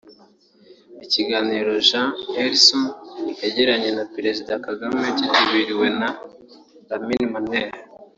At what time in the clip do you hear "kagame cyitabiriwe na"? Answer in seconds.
4.65-6.09